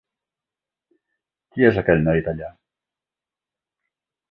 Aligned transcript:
Qui 1.51 1.67
és 1.69 1.79
aquell 1.83 2.03
noi 2.09 2.25
dallà? 2.31 2.51